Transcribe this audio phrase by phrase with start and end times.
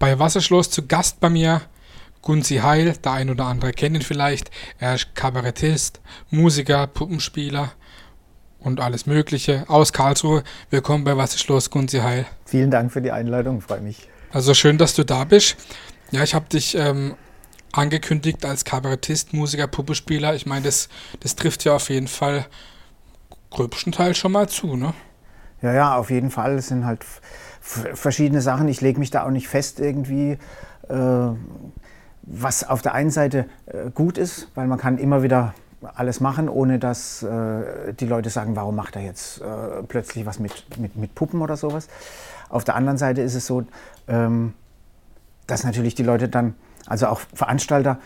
[0.00, 1.60] bei Wasserschloss zu Gast bei mir
[2.22, 4.50] Gunzi Heil, der ein oder andere kennt ihn vielleicht.
[4.78, 7.72] Er ist Kabarettist, Musiker, Puppenspieler
[8.58, 10.42] und alles Mögliche aus Karlsruhe.
[10.70, 12.26] Willkommen bei Wasserschloss, Gunzi Heil.
[12.46, 14.08] Vielen Dank für die Einladung, freue mich.
[14.32, 15.56] Also schön, dass du da bist.
[16.12, 17.14] Ja, ich habe dich ähm,
[17.72, 20.34] angekündigt als Kabarettist, Musiker, Puppenspieler.
[20.34, 20.88] Ich meine, das,
[21.20, 22.46] das trifft ja auf jeden Fall
[23.50, 24.94] gröbstenteils schon mal zu, ne?
[25.60, 26.56] Ja, ja, auf jeden Fall.
[26.56, 27.04] Es sind halt
[27.60, 28.68] verschiedene Sachen.
[28.68, 30.38] Ich lege mich da auch nicht fest irgendwie,
[30.88, 31.28] äh,
[32.22, 35.54] was auf der einen Seite äh, gut ist, weil man kann immer wieder
[35.94, 40.38] alles machen, ohne dass äh, die Leute sagen, warum macht er jetzt äh, plötzlich was
[40.38, 41.88] mit, mit, mit Puppen oder sowas.
[42.48, 43.64] Auf der anderen Seite ist es so,
[44.08, 44.54] ähm,
[45.46, 46.54] dass natürlich die Leute dann,
[46.86, 47.98] also auch Veranstalter,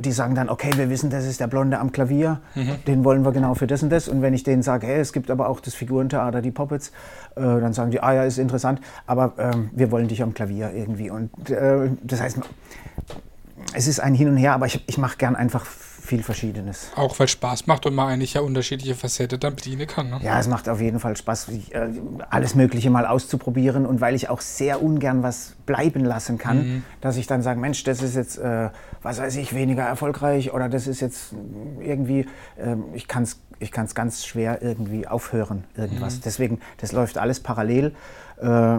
[0.00, 2.84] die sagen dann, okay, wir wissen, das ist der Blonde am Klavier, mhm.
[2.86, 4.08] den wollen wir genau für das und das.
[4.08, 6.88] Und wenn ich denen sage, hey, es gibt aber auch das Figurentheater, die Puppets,
[7.36, 10.72] äh, dann sagen die, ah ja, ist interessant, aber ähm, wir wollen dich am Klavier
[10.72, 11.10] irgendwie.
[11.10, 12.38] Und äh, das heißt,
[13.74, 15.66] es ist ein Hin und Her, aber ich, ich mache gern einfach
[16.02, 16.90] viel Verschiedenes.
[16.96, 20.10] Auch weil es Spaß macht und man eigentlich ja unterschiedliche Facetten dann bedienen kann.
[20.10, 20.20] Ne?
[20.22, 21.88] Ja, es macht auf jeden Fall Spaß, äh,
[22.28, 26.84] alles Mögliche mal auszuprobieren und weil ich auch sehr ungern was bleiben lassen kann, mhm.
[27.00, 28.70] dass ich dann sage, Mensch, das ist jetzt, äh,
[29.02, 31.34] was weiß ich, weniger erfolgreich oder das ist jetzt
[31.80, 36.16] irgendwie, äh, ich kann es ich kann's ganz schwer irgendwie aufhören, irgendwas.
[36.16, 36.20] Mhm.
[36.24, 37.94] Deswegen, das läuft alles parallel.
[38.42, 38.78] Äh,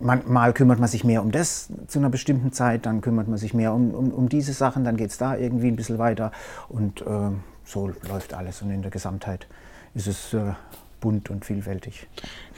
[0.00, 3.38] man, mal kümmert man sich mehr um das zu einer bestimmten Zeit, dann kümmert man
[3.38, 6.32] sich mehr um, um, um diese Sachen, dann geht es da irgendwie ein bisschen weiter.
[6.68, 7.30] Und äh,
[7.64, 8.62] so läuft alles.
[8.62, 9.46] Und in der Gesamtheit
[9.94, 10.52] ist es äh,
[11.00, 12.06] bunt und vielfältig.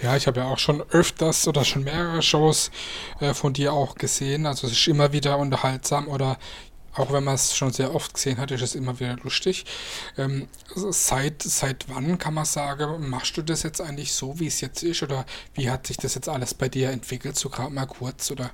[0.02, 2.70] Ja, ich habe ja auch schon öfters oder schon mehrere Shows
[3.20, 6.38] äh, von dir auch gesehen, also es ist immer wieder unterhaltsam oder
[6.96, 9.64] auch wenn man es schon sehr oft gesehen hat, ist es immer wieder lustig.
[10.16, 14.60] Ähm, seit, seit wann kann man sagen, machst du das jetzt eigentlich so, wie es
[14.60, 15.02] jetzt ist?
[15.02, 18.30] Oder wie hat sich das jetzt alles bei dir entwickelt, so gerade mal kurz?
[18.30, 18.50] Oder?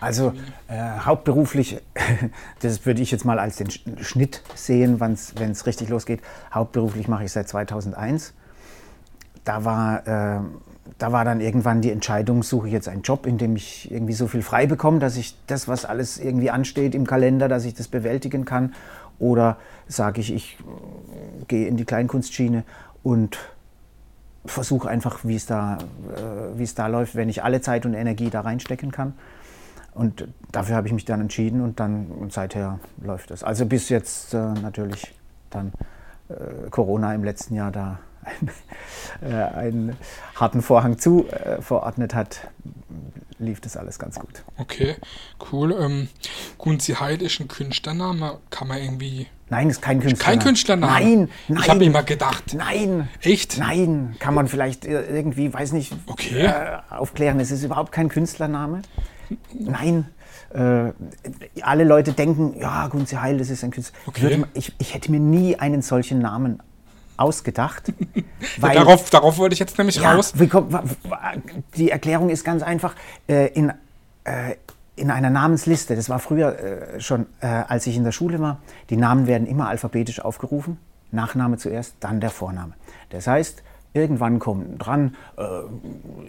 [0.00, 0.32] Also
[0.68, 1.78] äh, hauptberuflich,
[2.60, 6.20] das würde ich jetzt mal als den Schnitt sehen, wenn es richtig losgeht.
[6.52, 8.34] Hauptberuflich mache ich seit 2001.
[9.44, 10.06] Da war...
[10.06, 10.40] Äh,
[10.98, 14.12] da war dann irgendwann die Entscheidung, suche ich jetzt einen Job, in dem ich irgendwie
[14.12, 17.74] so viel frei bekomme, dass ich das, was alles irgendwie ansteht im Kalender, dass ich
[17.74, 18.74] das bewältigen kann.
[19.18, 19.56] Oder
[19.88, 22.64] sage ich, ich äh, gehe in die Kleinkunstschiene
[23.02, 23.38] und
[24.44, 27.94] versuche einfach, wie es, da, äh, wie es da läuft, wenn ich alle Zeit und
[27.94, 29.14] Energie da reinstecken kann.
[29.94, 33.44] Und dafür habe ich mich dann entschieden und dann und seither läuft es.
[33.44, 35.14] Also bis jetzt äh, natürlich
[35.50, 35.72] dann
[36.70, 38.50] Corona im letzten Jahr da einen,
[39.32, 39.96] äh, einen
[40.34, 42.48] harten Vorhang zu äh, verordnet hat,
[43.38, 44.42] lief das alles ganz gut.
[44.58, 44.96] Okay,
[45.52, 45.76] cool.
[45.78, 46.08] Ähm,
[46.58, 48.38] Gunzi Heil ist ein Künstlername.
[48.50, 49.26] Kann man irgendwie.
[49.50, 50.38] Nein, ist kein Künstlername.
[50.38, 50.92] Kein Künstlername.
[50.92, 51.62] Nein, nein.
[51.62, 52.54] Ich habe immer gedacht.
[52.54, 53.08] Nein.
[53.20, 53.58] Echt?
[53.58, 54.16] Nein.
[54.18, 56.46] Kann man vielleicht irgendwie, weiß nicht, okay.
[56.46, 57.38] äh, aufklären.
[57.40, 58.82] Es ist überhaupt kein Künstlername.
[59.52, 60.06] Nein.
[60.54, 60.92] Äh,
[61.62, 63.98] alle Leute denken, ja, Gunzi Heil, das ist ein Künstler.
[64.06, 64.44] Okay.
[64.54, 66.62] Ich, ich, hätte mir nie einen solchen Namen
[67.16, 67.92] ausgedacht.
[68.58, 70.34] weil, darauf, darauf wollte ich jetzt nämlich ja, raus.
[71.76, 72.94] Die Erklärung ist ganz einfach.
[73.28, 73.72] Äh, in,
[74.24, 74.56] äh,
[74.96, 78.60] in einer Namensliste, das war früher äh, schon, als ich in der Schule war,
[78.90, 80.78] die Namen werden immer alphabetisch aufgerufen.
[81.10, 82.74] Nachname zuerst, dann der Vorname.
[83.10, 83.62] Das heißt,
[83.94, 85.42] Irgendwann kommt dran, äh,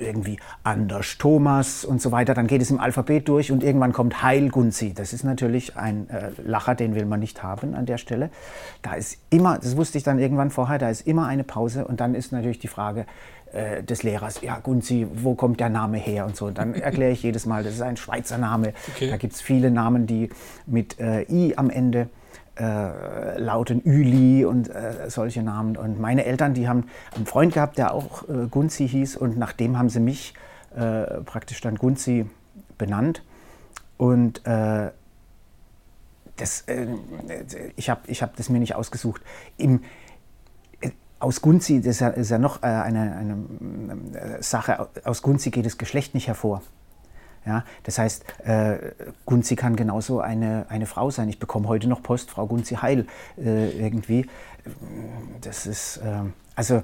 [0.01, 2.33] irgendwie Anders Thomas und so weiter.
[2.33, 4.93] Dann geht es im Alphabet durch und irgendwann kommt Heil Gunzi.
[4.93, 8.29] Das ist natürlich ein äh, Lacher, den will man nicht haben an der Stelle.
[8.83, 11.99] Da ist immer, das wusste ich dann irgendwann vorher, da ist immer eine Pause und
[11.99, 13.07] dann ist natürlich die Frage
[13.51, 16.51] äh, des Lehrers, ja Gunzi, wo kommt der Name her und so.
[16.51, 18.73] dann erkläre ich jedes Mal, das ist ein Schweizer Name.
[18.93, 19.09] Okay.
[19.09, 20.29] Da gibt es viele Namen, die
[20.65, 22.09] mit äh, I am Ende
[22.57, 25.77] äh, lauten Üli und äh, solche Namen.
[25.77, 26.85] Und meine Eltern, die haben
[27.15, 30.33] einen Freund gehabt, der auch äh, Gunzi hieß und nach dem haben sie mich
[30.75, 32.29] äh, praktisch dann Gunzi
[32.77, 33.23] benannt.
[33.97, 34.91] Und äh,
[36.37, 36.87] das, äh,
[37.75, 39.21] ich habe ich hab das mir nicht ausgesucht.
[39.57, 39.81] Im,
[41.19, 45.77] aus Gunzi, das ist ja, ist ja noch eine, eine Sache, aus Gunzi geht das
[45.77, 46.61] Geschlecht nicht hervor.
[47.45, 48.77] Ja, das heißt, äh,
[49.25, 51.29] Gunzi kann genauso eine, eine Frau sein.
[51.29, 53.05] Ich bekomme heute noch Post, Frau Gunzi Heil,
[53.37, 54.25] äh, irgendwie.
[55.41, 56.23] Das ist, äh,
[56.55, 56.81] also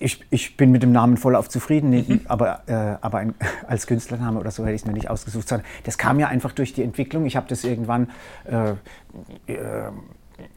[0.00, 2.20] ich, ich bin mit dem Namen voll auf zufrieden, mhm.
[2.24, 3.34] aber, äh, aber ein,
[3.68, 6.52] als Künstlername oder so hätte ich es mir nicht ausgesucht, sondern das kam ja einfach
[6.52, 7.26] durch die Entwicklung.
[7.26, 8.10] Ich habe das irgendwann,
[8.46, 8.70] äh,
[9.52, 9.90] äh,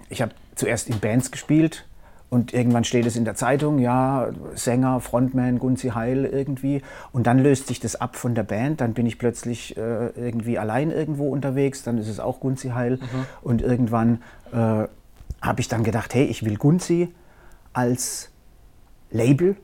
[0.10, 1.86] ich habe zuerst in Bands gespielt,
[2.34, 6.82] und irgendwann steht es in der Zeitung, ja, Sänger, Frontman, Gunzi Heil irgendwie.
[7.12, 8.82] Und dann löst sich das ab von der Band.
[8.82, 11.84] Dann bin ich plötzlich äh, irgendwie allein irgendwo unterwegs.
[11.84, 12.94] Dann ist es auch Gunzi Heil.
[12.94, 13.26] Mhm.
[13.44, 17.14] Und irgendwann äh, habe ich dann gedacht, hey, ich will Gunzi
[17.72, 18.32] als
[19.12, 19.56] Label.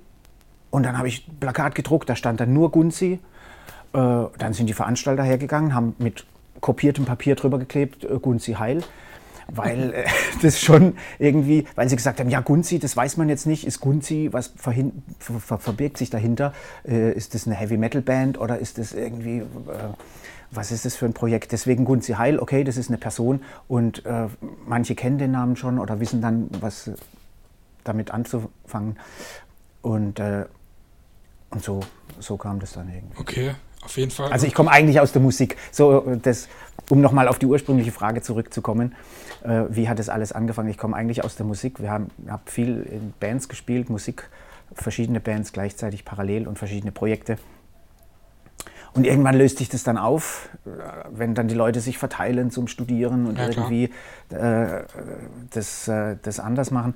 [0.69, 3.13] Und dann habe ich ein Plakat gedruckt, da stand dann nur Gunzi.
[3.93, 6.23] Äh, dann sind die Veranstalter hergegangen, haben mit
[6.61, 8.83] kopiertem Papier drüber geklebt, äh, Gunzi Heil
[9.51, 10.05] weil äh,
[10.41, 13.79] das schon irgendwie, weil sie gesagt haben, ja Gunzi, das weiß man jetzt nicht, ist
[13.79, 14.73] Gunzi, was ver,
[15.19, 16.53] ver, verbirgt sich dahinter?
[16.87, 19.43] Äh, ist das eine Heavy Metal Band oder ist das irgendwie, äh,
[20.51, 21.51] was ist das für ein Projekt?
[21.51, 24.27] Deswegen Gunzi Heil, okay, das ist eine Person und äh,
[24.65, 26.91] manche kennen den Namen schon oder wissen dann, was
[27.83, 28.97] damit anzufangen
[29.81, 30.45] und, äh,
[31.51, 31.79] und so,
[32.19, 33.19] so kam das dann irgendwie.
[33.19, 34.31] Okay, auf jeden Fall.
[34.31, 35.57] Also ich komme eigentlich aus der Musik.
[35.71, 36.47] So, das,
[36.89, 38.95] um nochmal auf die ursprüngliche Frage zurückzukommen,
[39.43, 40.69] äh, wie hat das alles angefangen?
[40.69, 41.81] Ich komme eigentlich aus der Musik.
[41.81, 44.29] Wir haben hab viel in Bands gespielt, Musik,
[44.73, 47.37] verschiedene Bands gleichzeitig parallel und verschiedene Projekte.
[48.93, 50.69] Und irgendwann löst sich das dann auf, äh,
[51.11, 53.91] wenn dann die Leute sich verteilen zum Studieren und ja, irgendwie
[54.29, 54.83] äh,
[55.51, 56.95] das, äh, das anders machen.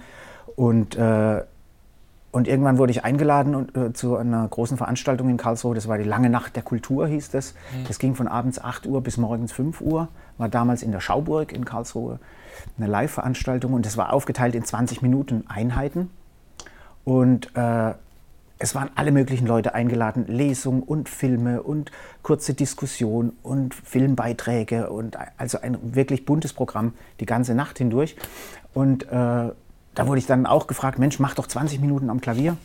[0.56, 1.44] Und äh,
[2.33, 5.75] und irgendwann wurde ich eingeladen und, äh, zu einer großen Veranstaltung in Karlsruhe.
[5.75, 7.53] Das war die Lange Nacht der Kultur, hieß das.
[7.53, 7.83] Mhm.
[7.88, 10.07] Das ging von abends 8 Uhr bis morgens 5 Uhr.
[10.39, 12.18] War damals in der Schauburg in Karlsruhe
[12.75, 13.74] eine Live-Veranstaltung.
[13.74, 16.09] Und das war aufgeteilt in 20 Minuten Einheiten.
[17.03, 17.94] Und äh,
[18.57, 20.25] es waren alle möglichen Leute eingeladen.
[20.25, 21.91] Lesungen und Filme und
[22.24, 24.89] kurze Diskussion und Filmbeiträge.
[24.89, 28.15] Und also ein wirklich buntes Programm die ganze Nacht hindurch.
[28.74, 29.51] Und äh,
[29.95, 32.57] da wurde ich dann auch gefragt, Mensch, mach doch 20 Minuten am Klavier.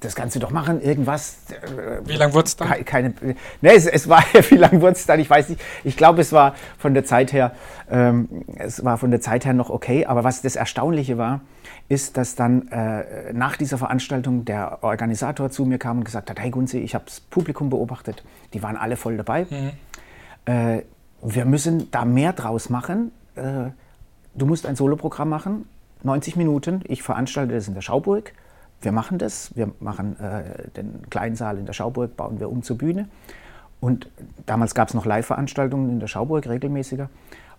[0.00, 1.38] Das kannst du doch machen, irgendwas.
[1.50, 2.84] Äh, wie lange wurde es dann?
[2.84, 3.12] Keine,
[3.60, 5.18] ne, es, es war, wie lange wurde es dann?
[5.18, 5.60] Ich weiß nicht.
[5.82, 7.52] Ich glaube, es war von der Zeit her,
[7.90, 10.06] ähm, es war von der Zeit her noch okay.
[10.06, 11.40] Aber was das Erstaunliche war,
[11.88, 16.38] ist, dass dann äh, nach dieser Veranstaltung der Organisator zu mir kam und gesagt hat,
[16.38, 18.22] hey Gunzi, ich habe das Publikum beobachtet.
[18.52, 19.46] Die waren alle voll dabei.
[19.50, 19.70] Mhm.
[20.44, 20.82] Äh,
[21.22, 23.10] wir müssen da mehr draus machen.
[23.34, 23.70] Äh,
[24.34, 25.66] du musst ein Soloprogramm machen
[26.04, 26.82] 90 Minuten.
[26.84, 28.32] Ich veranstalte das in der Schauburg.
[28.80, 29.56] Wir machen das.
[29.56, 33.08] Wir machen äh, den kleinen Saal in der Schauburg, bauen wir um zur Bühne.
[33.80, 34.08] Und
[34.46, 37.10] damals gab es noch Live-Veranstaltungen in der Schauburg, regelmäßiger.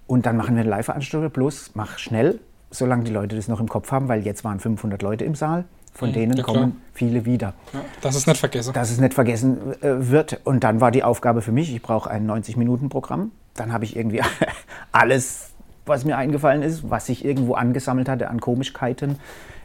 [0.08, 2.40] Und dann machen wir eine Live-Veranstaltung, bloß mach schnell,
[2.72, 5.66] solange die Leute das noch im Kopf haben, weil jetzt waren 500 Leute im Saal.
[5.94, 7.54] Von mhm, denen ja, kommen viele wieder.
[7.74, 8.74] Ja, dass es nicht vergessen.
[8.74, 10.42] Dass es nicht vergessen äh, wird.
[10.44, 13.32] Und dann war die Aufgabe für mich, ich brauche ein 90-Minuten-Programm.
[13.54, 14.22] Dann habe ich irgendwie
[14.92, 15.55] alles
[15.86, 19.18] was mir eingefallen ist, was sich irgendwo angesammelt hatte an Komischkeiten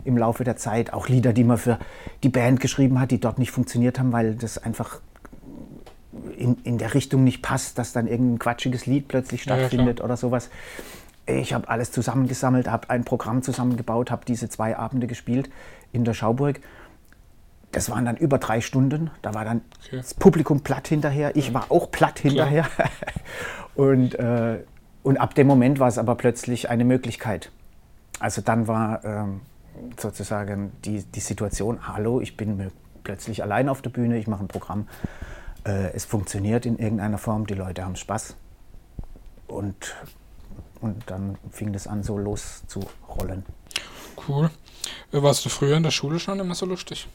[0.04, 0.92] im Laufe der Zeit.
[0.92, 1.78] Auch Lieder, die man für
[2.22, 5.00] die Band geschrieben hat, die dort nicht funktioniert haben, weil das einfach
[6.36, 10.16] in, in der Richtung nicht passt, dass dann irgendein quatschiges Lied plötzlich stattfindet ja, oder
[10.16, 10.50] sowas.
[11.26, 15.50] Ich habe alles zusammengesammelt, habe ein Programm zusammengebaut, habe diese zwei Abende gespielt
[15.92, 16.60] in der Schauburg.
[17.72, 19.10] Das waren dann über drei Stunden.
[19.22, 19.98] Da war dann okay.
[19.98, 21.36] das Publikum platt hinterher.
[21.36, 22.66] Ich war auch platt hinterher.
[23.76, 24.58] Und äh,
[25.02, 27.50] und ab dem Moment war es aber plötzlich eine Möglichkeit.
[28.18, 29.40] Also dann war ähm,
[29.98, 32.70] sozusagen die, die Situation, hallo, ich bin
[33.02, 34.88] plötzlich allein auf der Bühne, ich mache ein Programm,
[35.64, 38.36] äh, es funktioniert in irgendeiner Form, die Leute haben Spaß.
[39.46, 39.94] Und,
[40.80, 43.44] und dann fing das an, so loszurollen.
[44.28, 44.50] Cool.
[45.12, 47.08] Äh, warst du früher in der Schule schon immer so lustig?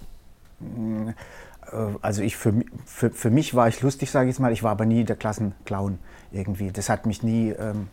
[1.72, 2.54] Äh, also ich für,
[2.86, 5.16] für, für mich war ich lustig, sage ich jetzt mal, ich war aber nie der
[5.16, 6.00] Klassenclown
[6.32, 6.72] irgendwie.
[6.72, 7.50] Das hat mich nie.
[7.50, 7.88] Ähm,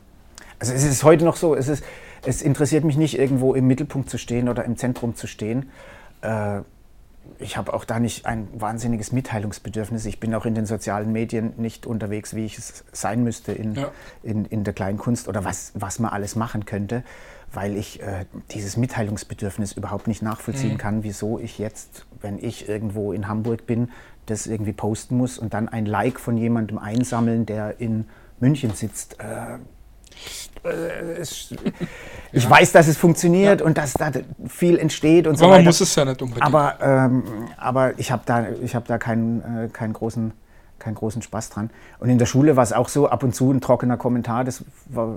[0.59, 1.85] also es ist heute noch so, es, ist,
[2.25, 5.71] es interessiert mich nicht, irgendwo im Mittelpunkt zu stehen oder im Zentrum zu stehen.
[6.21, 6.61] Äh,
[7.39, 10.07] ich habe auch da nicht ein wahnsinniges Mitteilungsbedürfnis.
[10.07, 13.75] Ich bin auch in den sozialen Medien nicht unterwegs, wie ich es sein müsste in,
[13.75, 13.91] ja.
[14.23, 17.05] in, in der Kleinkunst oder was, was man alles machen könnte,
[17.53, 20.79] weil ich äh, dieses Mitteilungsbedürfnis überhaupt nicht nachvollziehen mhm.
[20.79, 23.91] kann, wieso ich jetzt, wenn ich irgendwo in Hamburg bin,
[24.27, 28.07] das irgendwie posten muss und dann ein Like von jemandem einsammeln, der in
[28.41, 29.19] München sitzt.
[29.21, 29.59] Äh,
[30.65, 31.23] äh,
[32.33, 33.67] ich weiß, dass es funktioniert ja.
[33.67, 34.11] und dass da
[34.47, 35.57] viel entsteht und aber so weiter.
[35.57, 36.47] man muss es ja nicht unbedingt.
[36.47, 37.25] Aber, ähm,
[37.57, 40.33] aber ich habe da, ich hab da keinen, äh, keinen, großen,
[40.79, 41.71] keinen großen Spaß dran.
[41.99, 44.65] Und in der Schule war es auch so, ab und zu ein trockener Kommentar, das
[44.87, 45.17] war,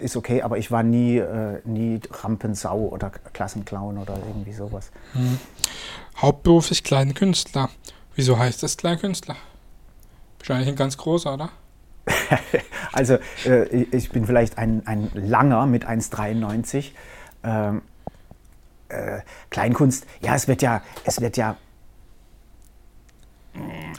[0.00, 4.90] ist okay, aber ich war nie, äh, nie Rampensau oder Klassenclown oder irgendwie sowas.
[5.14, 5.38] Hm.
[6.18, 7.68] Hauptberuflich Künstler.
[8.14, 9.36] Wieso heißt das Künstler?
[10.38, 11.50] Wahrscheinlich ein ganz großer, oder?
[12.92, 16.92] also äh, ich bin vielleicht ein, ein langer mit 1,93.
[17.44, 17.82] Ähm,
[18.88, 19.20] äh,
[19.50, 21.56] Kleinkunst, ja, es wird ja, es wird ja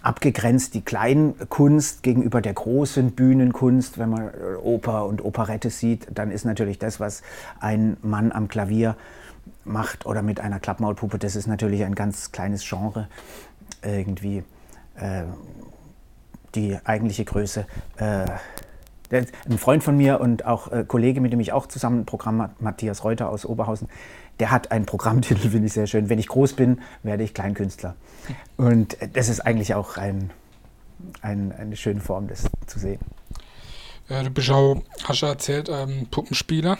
[0.02, 3.98] abgegrenzt, die Kleinkunst gegenüber der großen Bühnenkunst.
[3.98, 7.22] Wenn man äh, Oper und Operette sieht, dann ist natürlich das, was
[7.60, 8.96] ein Mann am Klavier
[9.64, 13.08] macht oder mit einer Klappmaulpuppe, das ist natürlich ein ganz kleines Genre
[13.84, 14.44] irgendwie.
[14.96, 15.24] Äh,
[16.56, 17.66] die eigentliche Größe.
[17.98, 18.26] Äh,
[19.10, 22.42] ein Freund von mir und auch äh, Kollege, mit dem ich auch zusammen ein Programm
[22.42, 23.88] habe, Matthias Reuter aus Oberhausen,
[24.40, 26.10] der hat einen Programmtitel, finde ich sehr schön.
[26.10, 27.96] Wenn ich groß bin, werde ich Kleinkünstler.
[28.58, 30.32] Und das ist eigentlich auch ein,
[31.22, 33.00] ein, eine schöne Form, das zu sehen.
[34.10, 36.78] Äh, du bist auch, hast ja erzählt, ähm, Puppenspieler.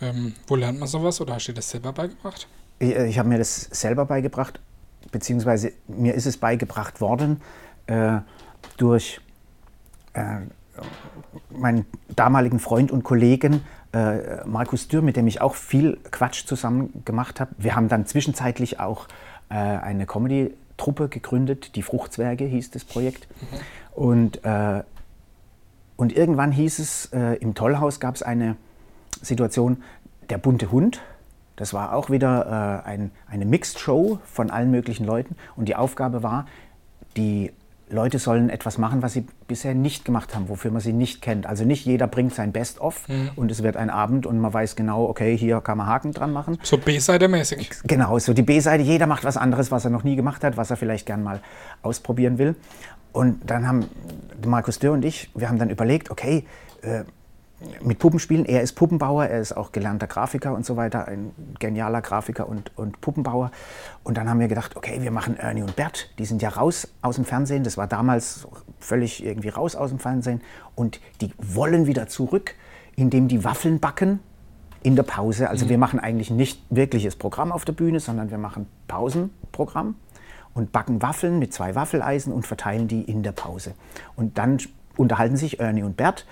[0.00, 2.48] Ähm, wo lernt man sowas oder hast du dir das selber beigebracht?
[2.78, 4.60] Ich, äh, ich habe mir das selber beigebracht,
[5.12, 7.40] beziehungsweise mir ist es beigebracht worden
[7.86, 8.18] äh,
[8.76, 9.20] durch
[10.14, 10.40] äh,
[11.50, 17.02] meinen damaligen Freund und Kollegen äh, Markus Dürr, mit dem ich auch viel Quatsch zusammen
[17.04, 17.52] gemacht habe.
[17.58, 19.06] Wir haben dann zwischenzeitlich auch
[19.50, 23.28] äh, eine Comedy-Truppe gegründet, die Fruchtzwerge hieß das Projekt.
[23.28, 23.56] Mhm.
[23.94, 24.82] Und, äh,
[25.96, 28.56] und irgendwann hieß es, im Tollhaus gab es eine
[29.24, 29.82] Situation,
[30.30, 31.00] der bunte Hund.
[31.56, 35.36] Das war auch wieder äh, ein, eine Mixed-Show von allen möglichen Leuten.
[35.56, 36.46] Und die Aufgabe war,
[37.16, 37.52] die
[37.90, 41.46] Leute sollen etwas machen, was sie bisher nicht gemacht haben, wofür man sie nicht kennt.
[41.46, 43.30] Also nicht jeder bringt sein Best-of mhm.
[43.36, 46.32] und es wird ein Abend und man weiß genau, okay, hier kann man Haken dran
[46.32, 46.58] machen.
[46.62, 47.82] So B-Seite-mäßig.
[47.84, 48.82] Genau, so die B-Seite.
[48.82, 51.40] Jeder macht was anderes, was er noch nie gemacht hat, was er vielleicht gern mal
[51.82, 52.56] ausprobieren will.
[53.12, 53.86] Und dann haben
[54.44, 56.46] Markus Dürr und ich, wir haben dann überlegt, okay,
[56.82, 57.04] äh,
[57.82, 58.44] mit Puppenspielen.
[58.44, 62.72] Er ist Puppenbauer, er ist auch gelernter Grafiker und so weiter, ein genialer Grafiker und,
[62.76, 63.50] und Puppenbauer.
[64.02, 66.88] Und dann haben wir gedacht, okay, wir machen Ernie und Bert, die sind ja raus
[67.02, 68.46] aus dem Fernsehen, das war damals
[68.78, 70.40] völlig irgendwie raus aus dem Fernsehen.
[70.74, 72.54] Und die wollen wieder zurück,
[72.96, 74.20] indem die Waffeln backen
[74.82, 75.48] in der Pause.
[75.48, 75.70] Also mhm.
[75.70, 79.96] wir machen eigentlich nicht wirkliches Programm auf der Bühne, sondern wir machen Pausenprogramm
[80.52, 83.74] und backen Waffeln mit zwei Waffeleisen und verteilen die in der Pause.
[84.14, 84.58] Und dann
[84.96, 86.26] unterhalten sich Ernie und Bert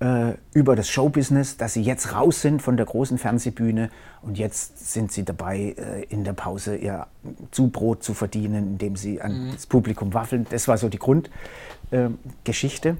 [0.00, 3.90] äh, über das Showbusiness, dass sie jetzt raus sind von der großen Fernsehbühne
[4.22, 7.06] und jetzt sind sie dabei, äh, in der Pause ihr
[7.50, 9.52] Zubrot zu verdienen, indem sie an mhm.
[9.52, 10.46] das Publikum waffeln.
[10.50, 12.96] Das war so die Grundgeschichte.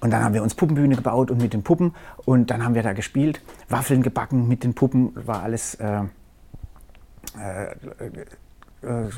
[0.00, 2.82] Und dann haben wir uns Puppenbühne gebaut und mit den Puppen und dann haben wir
[2.82, 6.02] da gespielt, Waffeln gebacken mit den Puppen, war alles äh,
[7.36, 7.74] äh,
[8.82, 9.08] äh,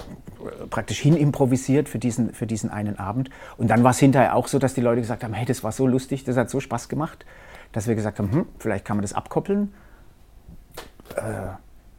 [0.70, 3.28] praktisch hin improvisiert für diesen, für diesen einen Abend.
[3.58, 5.72] Und dann war es hinterher auch so, dass die Leute gesagt haben, hey, das war
[5.72, 7.26] so lustig, das hat so Spaß gemacht,
[7.72, 9.74] dass wir gesagt haben, hm, vielleicht kann man das abkoppeln,
[11.16, 11.20] äh,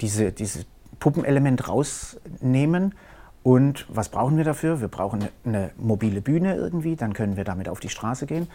[0.02, 0.66] diese, dieses
[1.00, 2.96] Puppenelement rausnehmen.
[3.44, 4.82] Und was brauchen wir dafür?
[4.82, 8.48] Wir brauchen eine, eine mobile Bühne irgendwie, dann können wir damit auf die Straße gehen.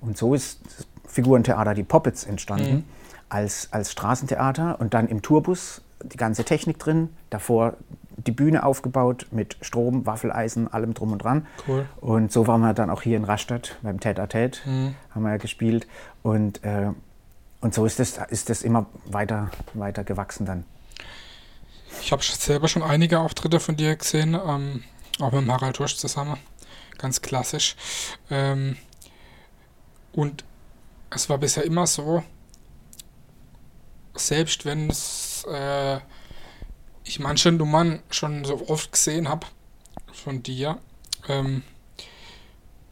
[0.00, 2.84] Und so ist das Figurentheater Die Poppets entstanden mhm.
[3.28, 7.74] als, als Straßentheater und dann im Tourbus die ganze Technik drin, davor
[8.16, 11.46] die Bühne aufgebaut mit Strom, Waffeleisen, allem drum und dran.
[11.66, 11.86] Cool.
[12.00, 14.94] Und so waren wir dann auch hier in Rastatt beim Tête à Tête, mhm.
[15.10, 15.86] haben wir ja gespielt.
[16.22, 16.90] Und, äh,
[17.60, 20.64] und so ist das, ist das immer weiter, weiter gewachsen dann.
[22.00, 24.82] Ich habe selber schon einige Auftritte von dir gesehen, ähm,
[25.20, 26.38] auch mit Harald Tursch zusammen.
[26.98, 27.76] Ganz klassisch.
[28.30, 28.76] Ähm,
[30.12, 30.44] und
[31.10, 32.22] es war bisher immer so,
[34.14, 35.98] selbst wenn es äh,
[37.04, 39.46] ich manche Nummern schon so oft gesehen habe
[40.12, 40.78] von dir,
[41.28, 41.62] ähm,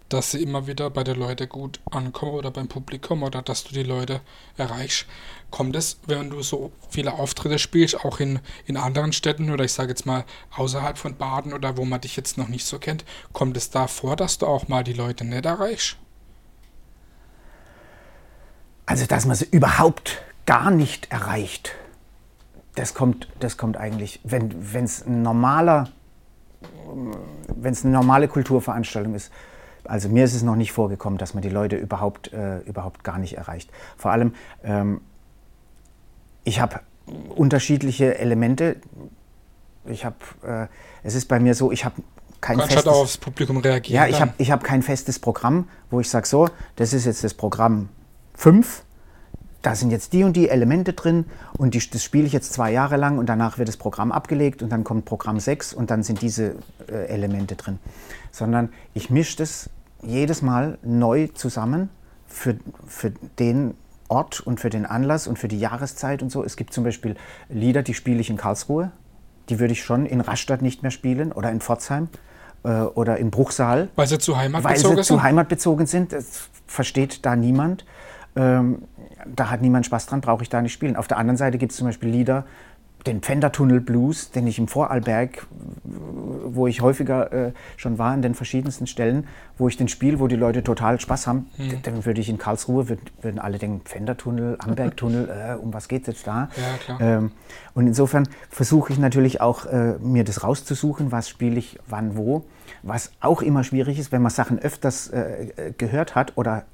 [0.08, 3.72] dass sie immer wieder bei den Leuten gut ankommen oder beim Publikum oder dass du
[3.72, 4.20] die Leute
[4.56, 5.06] erreichst.
[5.50, 9.72] Kommt es, wenn du so viele Auftritte spielst, auch in, in anderen Städten oder ich
[9.72, 10.24] sage jetzt mal
[10.56, 13.86] außerhalb von Baden oder wo man dich jetzt noch nicht so kennt, kommt es da
[13.86, 15.96] vor, dass du auch mal die Leute nicht erreichst?
[18.84, 21.76] Also, dass man sie überhaupt gar nicht erreicht
[22.74, 25.88] das kommt, das kommt eigentlich, wenn es ein normaler,
[27.54, 29.32] wenn es eine normale Kulturveranstaltung ist.
[29.84, 33.18] Also mir ist es noch nicht vorgekommen, dass man die Leute überhaupt, äh, überhaupt gar
[33.18, 33.70] nicht erreicht.
[33.96, 35.00] Vor allem, ähm,
[36.44, 36.80] ich habe
[37.34, 38.76] unterschiedliche Elemente.
[39.86, 40.66] Ich habe, äh,
[41.02, 41.96] es ist bei mir so, ich habe
[42.40, 43.96] kein Kannst festes, halt aufs Publikum reagieren.
[43.96, 47.24] Ja, ich habe ich hab kein festes Programm, wo ich sage so, das ist jetzt
[47.24, 47.88] das Programm
[48.34, 48.84] 5
[49.62, 51.26] da sind jetzt die und die Elemente drin
[51.58, 54.62] und die, das spiele ich jetzt zwei Jahre lang und danach wird das Programm abgelegt
[54.62, 56.56] und dann kommt Programm 6 und dann sind diese
[56.88, 57.78] äh, Elemente drin.
[58.30, 59.68] Sondern ich mische das
[60.02, 61.90] jedes Mal neu zusammen
[62.26, 63.74] für, für den
[64.08, 66.42] Ort und für den Anlass und für die Jahreszeit und so.
[66.42, 67.16] Es gibt zum Beispiel
[67.48, 68.90] Lieder, die spiele ich in Karlsruhe,
[69.48, 72.08] die würde ich schon in Rastatt nicht mehr spielen oder in Pforzheim
[72.64, 73.88] äh, oder in Bruchsal.
[73.94, 74.96] Weil sie zu heimatbezogen sind?
[74.96, 77.84] Weil sie zu heimatbezogen sind, das versteht da niemand.
[78.36, 78.82] Ähm,
[79.26, 80.96] da hat niemand Spaß dran, brauche ich da nicht spielen.
[80.96, 82.44] Auf der anderen Seite gibt es zum Beispiel Lieder,
[83.06, 85.46] den Pfändertunnel Blues, den ich im Vorarlberg,
[85.84, 90.26] wo ich häufiger äh, schon war, an den verschiedensten Stellen, wo ich den spiele, wo
[90.26, 91.82] die Leute total Spaß haben, hm.
[91.82, 96.02] dann würde ich in Karlsruhe, würd, würden alle denken, Pfändertunnel, Ambergtunnel, äh, um was geht
[96.02, 96.48] es jetzt da?
[96.88, 97.32] Ja, ähm,
[97.74, 102.44] und insofern versuche ich natürlich auch, äh, mir das rauszusuchen, was spiele ich wann wo.
[102.82, 106.64] Was auch immer schwierig ist, wenn man Sachen öfters äh, äh, gehört hat oder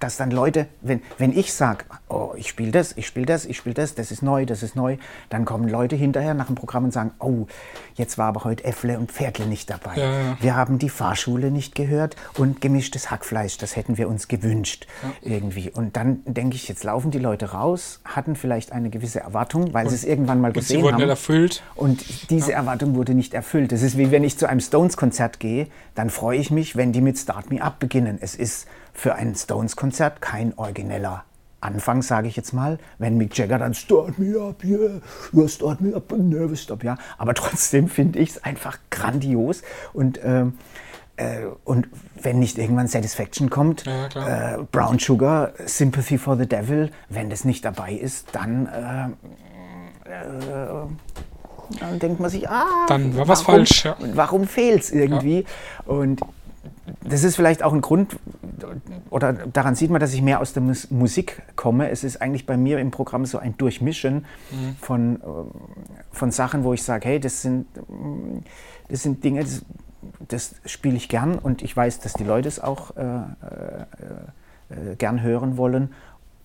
[0.00, 3.56] dass dann Leute, wenn, wenn ich sage, oh, ich spiele das, ich spiele das, ich
[3.56, 4.96] spiele das, das ist neu, das ist neu,
[5.30, 7.46] dann kommen Leute hinterher nach dem Programm und sagen, oh,
[7.94, 9.96] jetzt war aber heute Äffle und Pferdle nicht dabei.
[9.96, 10.36] Ja, ja.
[10.40, 14.86] Wir haben die Fahrschule nicht gehört und gemischtes Hackfleisch, das hätten wir uns gewünscht
[15.22, 15.70] irgendwie.
[15.70, 19.88] Und dann denke ich, jetzt laufen die Leute raus, hatten vielleicht eine gewisse Erwartung, weil
[19.88, 21.08] sie es irgendwann mal Und sie gesehen wurden haben.
[21.08, 21.62] erfüllt.
[21.74, 23.72] Und diese Erwartung wurde nicht erfüllt.
[23.72, 27.00] Das ist wie wenn ich zu einem Stones-Konzert gehe, dann freue ich mich, wenn die
[27.00, 28.18] mit Start Me Up beginnen.
[28.20, 31.24] Es ist für ein Stones-Konzert kein origineller
[31.60, 32.78] Anfang, sage ich jetzt mal.
[32.98, 35.00] Wenn Mick Jagger dann Start Me Up, yeah,
[35.32, 36.96] yeah Start Me Up, never stop, ja.
[37.18, 39.62] Aber trotzdem finde ich es einfach grandios.
[39.92, 40.58] Und, ähm,
[41.16, 41.88] äh, und
[42.20, 47.44] wenn nicht irgendwann Satisfaction kommt, Ja, äh, Brown Sugar, Sympathy for the Devil, wenn das
[47.44, 49.08] nicht dabei ist, dann äh,
[51.80, 53.96] dann denkt man sich, ah, Dann war was warum, falsch, ja.
[54.12, 55.46] Warum fehlt es irgendwie?
[55.86, 56.20] Und
[57.02, 58.16] das ist vielleicht auch ein Grund,
[59.10, 61.90] oder daran sieht man, dass ich mehr aus der Mus Musik komme.
[61.90, 64.76] Es ist eigentlich bei mir im Programm so ein Durchmischen Mhm.
[64.80, 65.50] von, ähm,
[66.12, 67.66] von Sachen, wo ich sage, hey, das sind,
[68.88, 69.64] das sind Dinge, das,
[70.28, 74.96] das spiele ich gern und ich weiß, dass die Leute es auch äh, äh, äh,
[74.96, 75.94] gern hören wollen.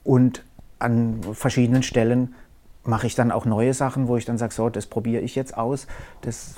[0.04, 0.44] Und
[0.80, 2.34] an verschiedenen Stellen
[2.84, 5.56] mache ich dann auch neue Sachen, wo ich dann sage, so, das probiere ich jetzt
[5.58, 5.88] aus.
[6.22, 6.56] Das,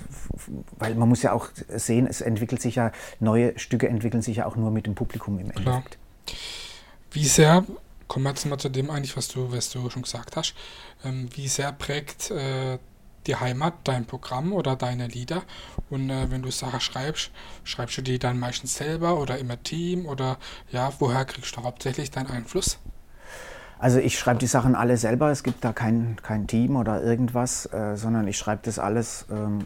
[0.77, 4.45] weil man muss ja auch sehen, es entwickelt sich ja, neue Stücke entwickeln sich ja
[4.45, 5.77] auch nur mit dem Publikum im Klar.
[5.77, 5.97] Endeffekt.
[7.11, 7.65] Wie sehr,
[8.07, 10.53] kommen wir jetzt mal zu dem eigentlich, was du, was du schon gesagt hast,
[11.03, 12.77] ähm, wie sehr prägt äh,
[13.27, 15.43] die Heimat dein Programm oder deine Lieder?
[15.89, 17.31] Und äh, wenn du Sachen schreibst,
[17.63, 20.37] schreibst du die dann meistens selber oder im Team oder
[20.71, 22.79] ja, woher kriegst du hauptsächlich deinen Einfluss?
[23.81, 27.65] Also ich schreibe die Sachen alle selber, es gibt da kein, kein Team oder irgendwas,
[27.73, 29.61] äh, sondern ich schreibe das alles ähm,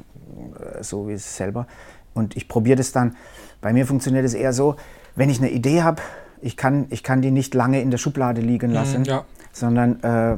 [0.57, 1.67] äh, so wie es selber.
[2.13, 3.17] Und ich probiere das dann,
[3.59, 4.77] bei mir funktioniert es eher so,
[5.17, 6.01] wenn ich eine Idee habe,
[6.41, 9.25] ich kann, ich kann die nicht lange in der Schublade liegen lassen, ja.
[9.51, 10.37] sondern äh,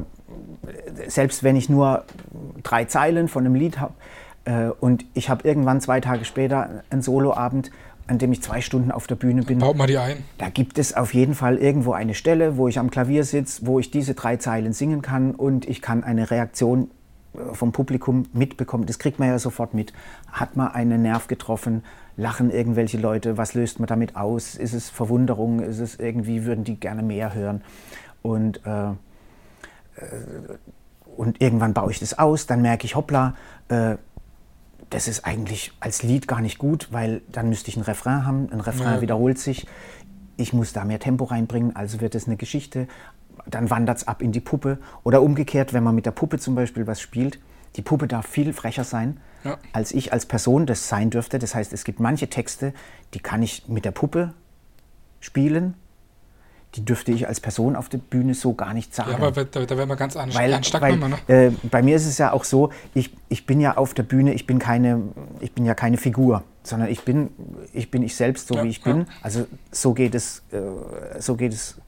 [1.06, 2.04] selbst wenn ich nur
[2.64, 3.94] drei Zeilen von einem Lied habe
[4.44, 7.70] äh, und ich habe irgendwann zwei Tage später einen Soloabend,
[8.08, 10.24] an dem ich zwei Stunden auf der Bühne bin, Baut mal die ein.
[10.38, 13.78] da gibt es auf jeden Fall irgendwo eine Stelle, wo ich am Klavier sitze, wo
[13.78, 16.90] ich diese drei Zeilen singen kann und ich kann eine Reaktion
[17.34, 18.86] äh, vom Publikum mitbekommen.
[18.86, 19.92] Das kriegt man ja sofort mit.
[20.32, 21.84] Hat man einen Nerv getroffen?
[22.16, 23.36] Lachen irgendwelche Leute?
[23.36, 24.54] Was löst man damit aus?
[24.54, 25.60] Ist es Verwunderung?
[25.60, 27.62] Ist es irgendwie, würden die gerne mehr hören?
[28.22, 28.94] Und, äh, äh,
[31.16, 33.34] und irgendwann baue ich das aus, dann merke ich, hoppla,
[33.68, 33.96] äh,
[34.90, 38.50] das ist eigentlich als Lied gar nicht gut, weil dann müsste ich ein Refrain haben.
[38.52, 39.00] Ein Refrain Ja.
[39.00, 39.66] wiederholt sich.
[40.36, 42.88] Ich muss da mehr Tempo reinbringen, also wird es eine Geschichte.
[43.46, 44.78] Dann wandert es ab in die Puppe.
[45.04, 47.38] Oder umgekehrt, wenn man mit der Puppe zum Beispiel was spielt,
[47.76, 49.58] die Puppe darf viel frecher sein, Ja.
[49.72, 51.38] als ich als Person das sein dürfte.
[51.38, 52.72] Das heißt, es gibt manche Texte,
[53.14, 54.32] die kann ich mit der Puppe
[55.20, 55.74] spielen.
[56.74, 59.10] Die dürfte ich als Person auf der Bühne so gar nicht sagen.
[59.12, 61.16] Ja, aber da, da wären wir ganz an, Weil, ernst weil ne?
[61.26, 64.34] äh, bei mir ist es ja auch so, ich, ich bin ja auf der Bühne,
[64.34, 65.02] ich bin keine,
[65.40, 67.30] ich bin ja keine Figur, sondern ich bin
[67.72, 68.92] ich, bin ich selbst, so Ja, wie ich ja.
[68.92, 69.06] bin.
[69.22, 71.80] Also so geht es, äh, so geht es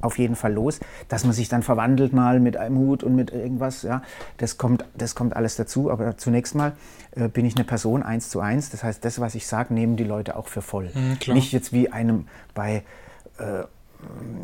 [0.00, 3.32] auf jeden Fall los, dass man sich dann verwandelt mal mit einem Hut und mit
[3.32, 4.02] irgendwas, ja,
[4.38, 5.90] das kommt, das kommt alles dazu.
[5.90, 6.72] Aber zunächst mal
[7.12, 8.70] äh, bin ich eine Person eins zu eins.
[8.70, 10.90] Das heißt, das, was ich sage, nehmen die Leute auch für voll.
[10.94, 11.34] Mhm.
[11.34, 12.84] Nicht jetzt wie einem bei
[13.38, 13.64] äh,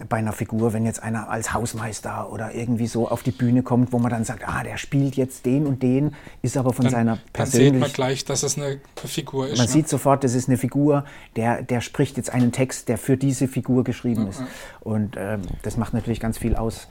[0.09, 3.92] bei einer Figur, wenn jetzt einer als Hausmeister oder irgendwie so auf die Bühne kommt,
[3.92, 6.92] wo man dann sagt, ah, der spielt jetzt den und den, ist aber von Dann,
[6.92, 9.59] seiner dann sieht man gleich, dass es eine Figur ist.
[9.59, 9.73] Man ne?
[9.73, 13.49] sieht sofort, das ist eine Figur, der, der spricht jetzt einen Text, der für diese
[13.49, 14.42] Figur geschrieben ist.
[14.81, 16.88] Und ähm, das macht natürlich ganz viel aus,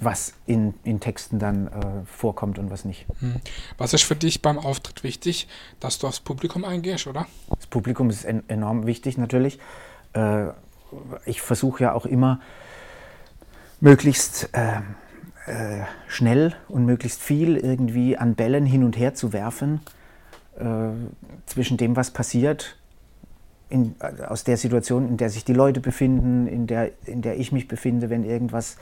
[0.00, 1.70] was in, in Texten dann äh,
[2.06, 3.06] vorkommt und was nicht.
[3.20, 3.36] Hm.
[3.76, 5.46] Was ist für dich beim Auftritt wichtig,
[5.78, 7.26] dass du aufs Publikum eingehst, oder?
[7.50, 9.58] Das Publikum ist en enorm wichtig natürlich.
[10.14, 10.48] Äh,
[11.24, 12.40] ich versuche ja auch immer
[13.80, 14.80] möglichst äh,
[15.46, 19.80] äh, schnell und möglichst viel irgendwie an Bällen hin und her zu werfen
[20.58, 20.64] äh,
[21.46, 22.76] zwischen dem, was passiert,
[23.68, 27.38] in, äh, aus der Situation, in der sich die Leute befinden, in der, in der
[27.38, 28.76] ich mich befinde, wenn irgendwas,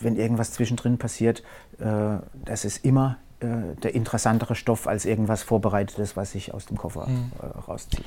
[0.00, 1.42] wenn irgendwas zwischendrin passiert.
[1.78, 6.76] Äh, das ist immer äh, der interessantere Stoff als irgendwas Vorbereitetes, was ich aus dem
[6.76, 8.04] Koffer äh, rausziehe.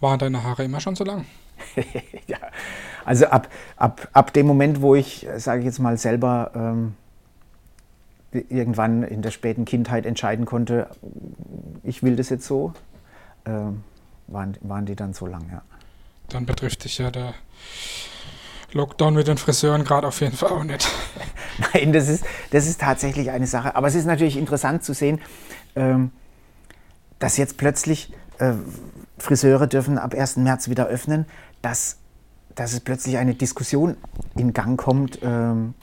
[0.00, 1.24] Waren deine Haare immer schon so lang?
[2.26, 2.38] ja,
[3.04, 6.94] also ab, ab, ab dem Moment, wo ich, sage ich jetzt mal, selber ähm,
[8.32, 10.88] irgendwann in der späten Kindheit entscheiden konnte,
[11.82, 12.72] ich will das jetzt so,
[13.46, 13.84] ähm,
[14.26, 15.62] waren, waren die dann so lang, ja.
[16.28, 17.34] Dann betrifft dich ja der
[18.72, 20.88] Lockdown mit den Friseuren gerade auf jeden Fall auch nicht.
[21.74, 23.76] Nein, das ist, das ist tatsächlich eine Sache.
[23.76, 25.20] Aber es ist natürlich interessant zu sehen,
[25.76, 26.10] ähm,
[27.18, 28.54] dass jetzt plötzlich äh,
[29.24, 30.36] Friseure dürfen ab 1.
[30.36, 31.26] März wieder öffnen,
[31.62, 31.98] dass
[32.54, 33.96] dass es plötzlich eine Diskussion
[34.36, 35.74] in Gang kommt ähm,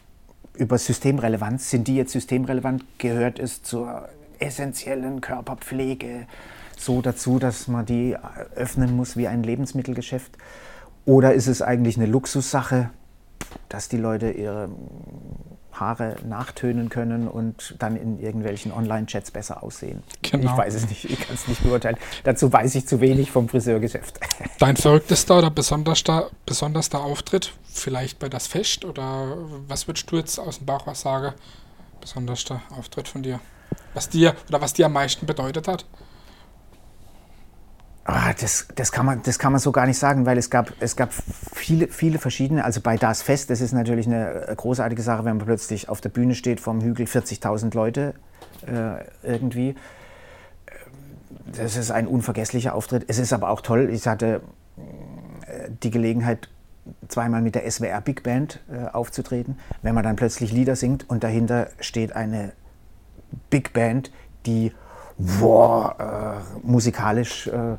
[0.54, 1.70] über Systemrelevanz.
[1.70, 2.86] Sind die jetzt systemrelevant?
[2.98, 4.08] Gehört es zur
[4.40, 6.28] essentiellen Körperpflege
[6.78, 8.16] so dazu, dass man die
[8.56, 10.38] öffnen muss wie ein Lebensmittelgeschäft?
[11.06, 12.90] Oder ist es eigentlich eine Luxussache,
[13.70, 14.70] dass die Leute ihre
[15.74, 20.04] Haare nachtönen können und dann in irgendwelchen Online-Chats besser aussehen.
[20.22, 20.52] Genau.
[20.52, 21.98] Ich weiß es nicht, ich kann es nicht beurteilen.
[22.24, 24.20] Dazu weiß ich zu wenig vom Friseurgeschäft.
[24.60, 30.40] Dein verrücktester oder besonderster, besonderster Auftritt, vielleicht bei das Fest oder was würdest du jetzt
[30.40, 31.34] aus dem Bauch was sagen?
[32.00, 33.40] Besonderster Auftritt von dir?
[33.94, 35.86] Was dir oder was dir am meisten bedeutet hat?
[38.04, 40.74] Ah, das, das, kann man, das kann man so gar nicht sagen, weil es gab,
[40.80, 41.14] es gab
[41.54, 42.66] viele, viele verschiedene.
[42.66, 46.02] Also bei Das Fest, das ist natürlich eine äh, großartige Sache, wenn man plötzlich auf
[46.02, 48.16] der Bühne steht, vom Hügel 40.000 Leute
[48.66, 49.70] äh, irgendwie.
[49.70, 49.76] Ähm,
[51.56, 53.06] das ist ein unvergesslicher Auftritt.
[53.08, 53.90] Es ist aber auch toll.
[53.92, 54.42] Ich hatte
[55.46, 56.50] äh, die Gelegenheit,
[57.08, 59.60] zweimal mit der SWR Big Band äh, aufzutreten.
[59.84, 62.54] Wenn man dann plötzlich Lieder singt und dahinter steht eine
[63.52, 64.12] Big Band,
[64.48, 64.72] die
[65.40, 67.78] wow, äh, musikalisch äh, äh,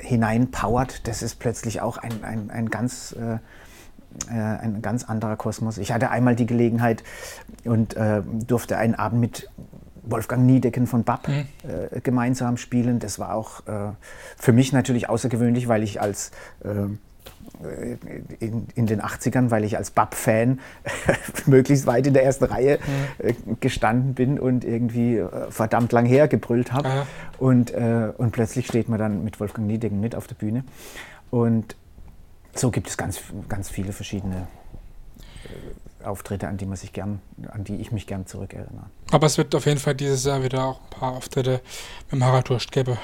[0.00, 3.38] hineinpowert, das ist plötzlich auch ein, ein, ein ganz äh,
[4.28, 5.78] äh, ein ganz anderer Kosmos.
[5.78, 7.02] Ich hatte einmal die Gelegenheit
[7.64, 9.48] und äh, durfte einen Abend mit
[10.02, 11.44] Wolfgang Niedecken von BAP mhm.
[11.62, 12.98] äh, gemeinsam spielen.
[12.98, 13.92] Das war auch äh,
[14.36, 16.30] für mich natürlich außergewöhnlich, weil ich als
[16.64, 16.88] äh,
[18.40, 20.60] in, in, den 80ern, weil ich als BAP-Fan
[21.46, 22.78] möglichst weit in der ersten Reihe
[23.18, 23.58] mhm.
[23.60, 27.06] gestanden bin und irgendwie äh, verdammt lang her gebrüllt habe.
[27.38, 30.64] Und, äh, und plötzlich steht man dann mit Wolfgang Niedecken mit auf der Bühne.
[31.30, 31.76] Und
[32.54, 34.46] so gibt es ganz, ganz viele verschiedene
[36.04, 38.86] Auftritte, an die man sich gern, an die ich mich gern zurückerinnere.
[39.10, 41.60] Aber es wird auf jeden Fall dieses Jahr wieder auch ein paar Auftritte
[42.10, 42.96] mit dem Harald Durst geben.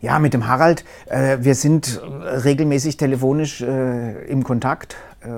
[0.00, 0.84] Ja, mit dem Harald.
[1.06, 4.96] Äh, wir sind regelmäßig telefonisch äh, im Kontakt.
[5.20, 5.28] Äh,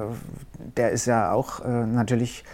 [0.77, 2.45] der ist ja auch äh, natürlich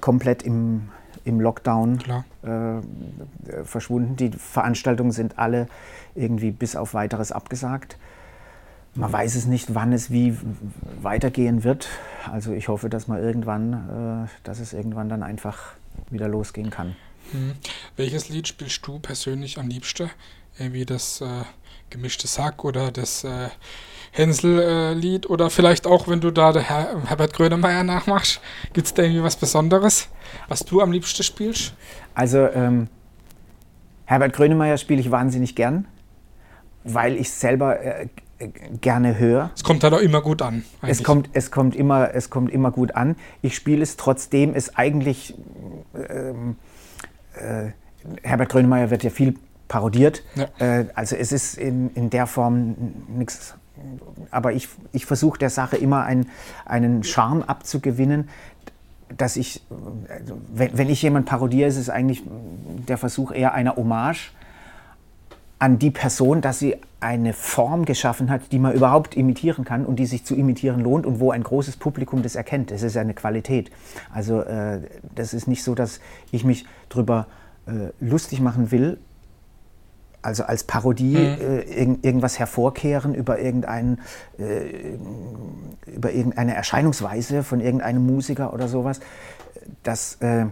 [0.00, 0.90] komplett im,
[1.24, 1.98] im Lockdown
[2.42, 4.16] äh, verschwunden.
[4.16, 5.66] Die Veranstaltungen sind alle
[6.14, 7.96] irgendwie bis auf weiteres abgesagt.
[8.94, 10.36] Man weiß es nicht, wann es wie
[11.02, 11.88] weitergehen wird.
[12.30, 15.72] Also ich hoffe, dass man irgendwann, äh, dass es irgendwann dann einfach
[16.10, 16.94] wieder losgehen kann.
[17.32, 17.54] Hm.
[17.96, 20.10] Welches Lied spielst du persönlich am liebsten?
[20.58, 21.26] Irgendwie das äh,
[21.90, 23.48] gemischte Sack oder das äh,
[24.12, 28.40] Hänsel-Lied oder vielleicht auch, wenn du da der Her Herbert Grönemeyer nachmachst,
[28.72, 30.08] gibt es da irgendwie was Besonderes,
[30.48, 31.74] was du am liebsten spielst?
[32.14, 32.88] Also ähm,
[34.04, 35.86] Herbert Grönemeyer spiele ich wahnsinnig gern,
[36.84, 38.06] weil ich selber äh,
[38.80, 39.50] gerne höre.
[39.56, 40.64] Es kommt halt auch immer gut an.
[40.82, 43.16] Es kommt, es, kommt immer, es kommt immer gut an.
[43.42, 45.34] Ich spiele es trotzdem, es eigentlich
[46.08, 46.56] ähm,
[47.34, 47.70] äh,
[48.22, 49.34] Herbert Grönemeyer wird ja viel
[49.68, 50.22] parodiert.
[50.34, 50.48] Ja.
[50.58, 52.76] Äh, also es ist in, in der Form
[53.08, 53.54] nichts.
[54.30, 56.26] Aber ich, ich versuche der Sache immer ein,
[56.64, 58.28] einen Charme abzugewinnen,
[59.16, 59.62] dass ich,
[60.52, 62.22] wenn, wenn ich jemanden parodiere, ist es eigentlich
[62.88, 64.32] der Versuch eher einer Hommage
[65.58, 69.96] an die Person, dass sie eine Form geschaffen hat, die man überhaupt imitieren kann und
[69.96, 72.70] die sich zu imitieren lohnt und wo ein großes Publikum das erkennt.
[72.70, 73.70] Das ist ja eine Qualität.
[74.12, 74.80] Also äh,
[75.14, 76.00] das ist nicht so, dass
[76.32, 77.26] ich mich darüber
[77.66, 78.98] äh, lustig machen will,
[80.24, 81.40] also als Parodie mhm.
[81.40, 84.00] äh, irg irgendwas hervorkehren über, irgendein,
[84.38, 84.96] äh,
[85.86, 89.00] über irgendeine Erscheinungsweise von irgendeinem Musiker oder sowas,
[89.82, 90.46] dass, äh,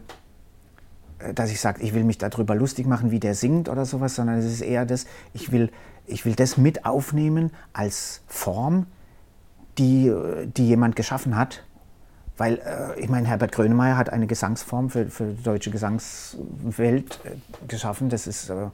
[1.35, 4.39] dass ich sage, ich will mich darüber lustig machen, wie der singt oder sowas, sondern
[4.39, 5.71] es ist eher das, ich will,
[6.07, 8.87] ich will das mit aufnehmen als Form,
[9.79, 10.13] die,
[10.57, 11.63] die jemand geschaffen hat.
[12.37, 17.37] Weil, äh, ich meine, Herbert Grönemeyer hat eine Gesangsform für, für die deutsche Gesangswelt äh,
[17.69, 18.09] geschaffen.
[18.09, 18.67] Das ist äh,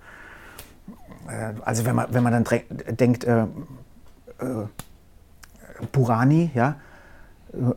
[1.64, 2.44] also wenn man, wenn man dann
[2.98, 3.46] denkt, äh, äh,
[5.92, 6.77] Burani, ja,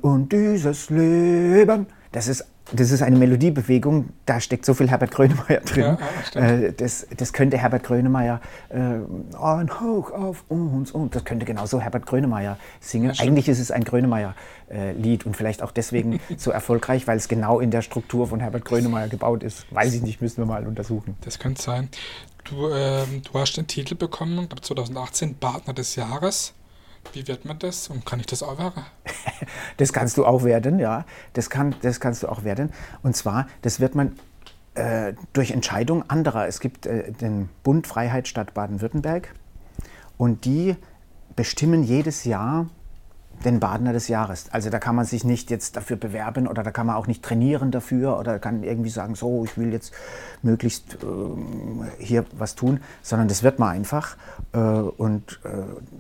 [0.02, 5.62] und dieses Leben, das ist, das ist eine Melodiebewegung, da steckt so viel Herbert Grönemeyer
[5.62, 5.98] drin.
[6.34, 11.46] Ja, äh, das, das könnte Herbert Grönemeyer äh, ein Hoch auf uns und das könnte
[11.46, 13.14] genauso Herbert Grönemeyer singen.
[13.14, 17.28] Ja, Eigentlich ist es ein Grönemeyer-Lied äh, und vielleicht auch deswegen so erfolgreich, weil es
[17.28, 19.66] genau in der Struktur von Herbert Grönemeyer gebaut ist.
[19.74, 21.16] Weiß ich nicht, müssen wir mal untersuchen.
[21.22, 21.90] Das könnte sein.
[22.44, 26.54] Du, ähm, du hast den Titel bekommen, glaube 2018, Partner des Jahres.
[27.14, 28.86] Wie wird man das und kann ich das auch werden?
[29.78, 31.06] das kannst du auch werden, ja.
[31.34, 32.72] Das, kann, das kannst du auch werden.
[33.04, 34.18] Und zwar, das wird man
[34.76, 36.48] äh, durch Entscheidung anderer.
[36.48, 39.34] Es gibt äh, den Bund Freiheit Stadt Baden-Württemberg
[40.18, 40.76] und die
[41.36, 42.68] bestimmen jedes Jahr
[43.46, 44.46] den Badener des Jahres.
[44.52, 47.24] Also da kann man sich nicht jetzt dafür bewerben oder da kann man auch nicht
[47.24, 49.94] trainieren dafür oder kann irgendwie sagen, so, ich will jetzt
[50.42, 54.18] möglichst äh, hier was tun, sondern das wird man einfach.
[54.54, 55.50] Äh, und äh,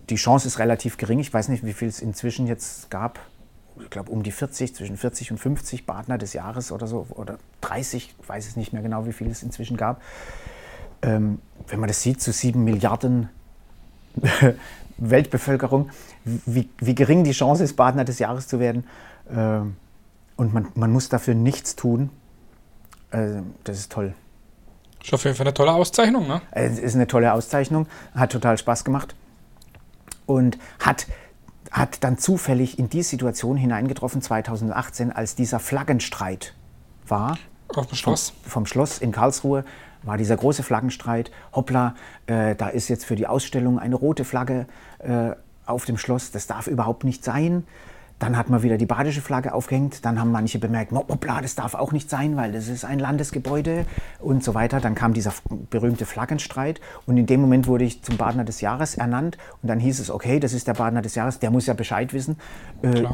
[0.10, 1.19] die Chance ist relativ gering.
[1.19, 3.19] Ich weiß nicht, wie viel es inzwischen jetzt gab.
[3.80, 7.38] Ich glaube um die 40, zwischen 40 und 50 Badener des Jahres oder so, oder
[7.62, 10.01] 30, ich weiß es nicht mehr genau, wie viel es inzwischen gab.
[11.01, 13.30] Ähm, wenn man das sieht, zu sieben Milliarden
[15.02, 15.90] Weltbevölkerung,
[16.24, 18.86] wie, wie, gering die Chance ist, Partner des Jahres zu werden.
[19.30, 19.62] Äh,
[20.38, 22.10] und man, man, muss dafür nichts tun.
[23.12, 24.14] Äh, das ist toll.
[25.04, 26.42] Ist auf jeden Fall eine tolle Auszeichnung, ne?
[26.52, 29.16] Es ist eine tolle Auszeichnung, hat total Spaß gemacht
[30.28, 31.08] und hat,
[31.72, 36.54] hat dann zufällig in die Situation hineingetroffen, 2018, als dieser Flaggenstreit
[37.08, 37.40] war.
[37.76, 38.30] Auf dem Schloss.
[38.44, 39.66] Vom, vom Schloss in Karlsruhe
[40.04, 41.32] war dieser große Flaggenstreit.
[41.54, 41.96] Hoppla,
[42.28, 44.66] äh, da ist jetzt für die Ausstellung eine rote Flagge
[45.00, 45.32] äh,
[45.66, 46.32] auf dem Schloss.
[46.32, 47.64] Das darf überhaupt nicht sein.
[48.22, 50.06] Dann hat man wieder die badische Flagge aufgehängt.
[50.06, 53.86] Dann haben manche bemerkt, hoppla, das darf auch nicht sein, weil das ist ein Landesgebäude
[54.20, 54.80] und so weiter.
[54.80, 55.34] Dann kam dieser
[55.72, 59.80] berühmte Flaggenstreit und in dem Moment wurde ich zum Badener des Jahres ernannt und dann
[59.80, 62.38] hieß es, okay, das ist der Badener des Jahres, der muss ja Bescheid wissen
[62.84, 63.06] äh,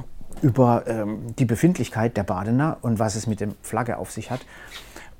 [0.41, 4.41] über ähm, die Befindlichkeit der Badener und was es mit der Flagge auf sich hat.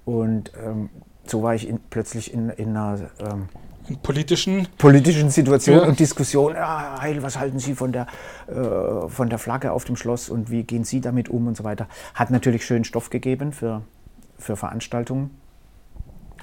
[0.03, 0.89] Und ähm,
[1.29, 3.49] so war ich in, plötzlich in, in einer ähm,
[3.87, 5.85] in politischen, politischen Situation ja.
[5.85, 6.55] und Diskussion.
[6.55, 8.07] Ja, Heil, was halten Sie von der,
[8.47, 11.63] äh, von der Flagge auf dem Schloss und wie gehen Sie damit um und so
[11.63, 11.87] weiter.
[12.13, 13.83] Hat natürlich schön Stoff gegeben für,
[14.37, 15.31] für Veranstaltungen.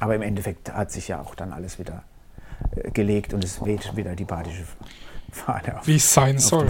[0.01, 2.03] Aber im Endeffekt hat sich ja auch dann alles wieder
[2.77, 4.65] äh, gelegt und es weht wieder die badische
[5.31, 6.69] Fahne auf, Wie es sein soll.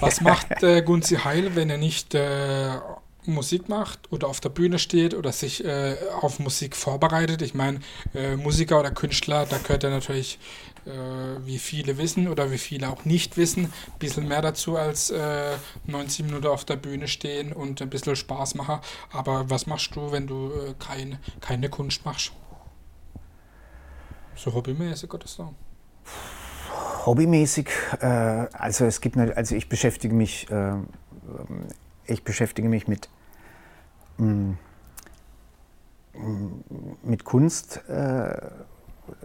[0.00, 2.72] Was macht äh, Gunzi Heil, wenn er nicht äh,
[3.24, 7.42] Musik macht oder auf der Bühne steht oder sich äh, auf Musik vorbereitet.
[7.42, 7.80] Ich meine,
[8.14, 10.38] äh, Musiker oder Künstler, da gehört ja natürlich,
[10.86, 10.90] äh,
[11.44, 15.12] wie viele wissen oder wie viele auch nicht wissen, ein bisschen mehr dazu als
[15.86, 18.80] 90 äh, Minuten auf der Bühne stehen und ein bisschen Spaß machen.
[19.12, 22.32] Aber was machst du, wenn du äh, kein, keine Kunst machst?
[24.34, 25.54] So hobbymäßig oder so?
[27.06, 27.68] Hobbymäßig,
[28.00, 30.48] äh, also es gibt, also ich beschäftige mich
[32.12, 33.08] ich beschäftige mich mit,
[34.18, 34.52] mm,
[37.02, 38.36] mit Kunst äh,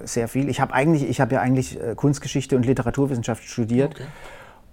[0.04, 0.50] sehr viel.
[0.50, 3.96] Ich habe eigentlich, ich habe ja eigentlich äh, Kunstgeschichte und Literaturwissenschaft studiert.
[3.96, 4.06] Okay.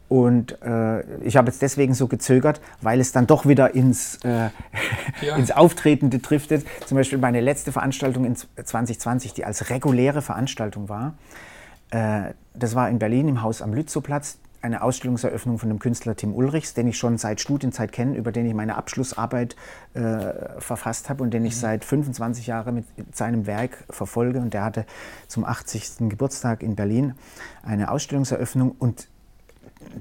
[0.08, 4.50] Und äh, ich habe jetzt deswegen so gezögert, weil es dann doch wieder ins, äh,
[5.22, 5.36] ja.
[5.36, 6.66] ins Auftretende driftet.
[6.86, 11.14] Zum Beispiel meine letzte Veranstaltung in 2020, die als reguläre Veranstaltung war.
[11.90, 16.34] Äh, das war in Berlin im Haus am Lützowplatz eine Ausstellungseröffnung von dem Künstler Tim
[16.34, 19.56] Ulrichs, den ich schon seit Studienzeit kenne, über den ich meine Abschlussarbeit
[19.92, 21.60] äh, verfasst habe und den ich mhm.
[21.60, 24.40] seit 25 Jahren mit seinem Werk verfolge.
[24.40, 24.86] Und der hatte
[25.28, 26.08] zum 80.
[26.08, 27.14] Geburtstag in Berlin
[27.62, 29.08] eine Ausstellungseröffnung und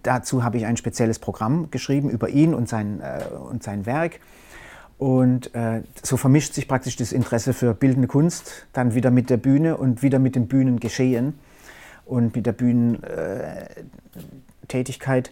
[0.01, 4.21] dazu habe ich ein spezielles Programm geschrieben über ihn und sein, äh, und sein Werk.
[4.97, 9.37] Und äh, so vermischt sich praktisch das Interesse für bildende Kunst dann wieder mit der
[9.37, 11.33] Bühne und wieder mit dem Bühnengeschehen
[12.05, 13.65] und mit der Bühnen, äh,
[14.67, 15.31] Tätigkeit.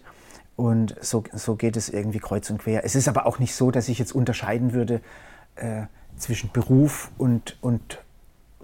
[0.56, 2.84] Und so, so geht es irgendwie kreuz und quer.
[2.84, 5.00] Es ist aber auch nicht so, dass ich jetzt unterscheiden würde
[5.56, 5.82] äh,
[6.16, 7.98] zwischen Beruf und, und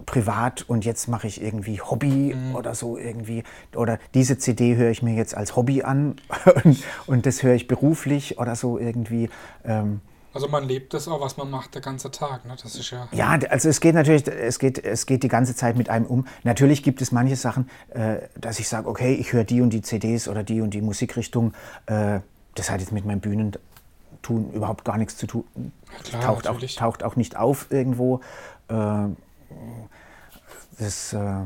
[0.05, 2.55] privat und jetzt mache ich irgendwie Hobby mhm.
[2.55, 3.43] oder so irgendwie.
[3.75, 6.15] Oder diese CD höre ich mir jetzt als Hobby an
[6.63, 9.29] und, und das höre ich beruflich oder so irgendwie.
[9.65, 10.01] Ähm,
[10.33, 12.45] also man lebt das auch, was man macht, der ganze Tag.
[12.45, 12.55] Ne?
[12.61, 13.07] Das ist ja.
[13.11, 16.27] Ja, also es geht natürlich, es geht, es geht die ganze Zeit mit einem um.
[16.43, 19.81] Natürlich gibt es manche Sachen, äh, dass ich sage, okay, ich höre die und die
[19.81, 21.53] CDs oder die und die Musikrichtung.
[21.87, 22.19] Äh,
[22.55, 25.45] das hat jetzt mit meinem Bühnentun überhaupt gar nichts zu tun.
[26.03, 28.21] Klar, taucht, auch, taucht auch nicht auf irgendwo.
[28.67, 29.07] Äh,
[30.77, 31.41] das, äh,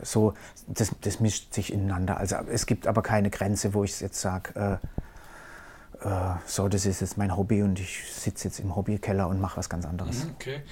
[0.00, 0.34] so,
[0.68, 2.18] das, das mischt sich ineinander.
[2.18, 4.86] Also es gibt aber keine Grenze, wo ich jetzt sage, äh,
[6.46, 9.68] so, das ist jetzt mein Hobby und ich sitze jetzt im Hobbykeller und mache was
[9.68, 10.24] ganz anderes.
[10.24, 10.62] Mhm, okay.